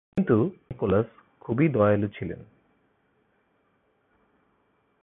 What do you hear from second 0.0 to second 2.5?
কিন্তু তিনি Saint Nicholas খুবই দয়ালু ছিলেন।